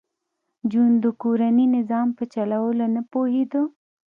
جون 0.71 0.91
د 1.03 1.05
کورني 1.21 1.65
نظام 1.77 2.07
په 2.17 2.23
چلولو 2.33 2.85
نه 2.95 3.01
پوهېده 3.11 3.61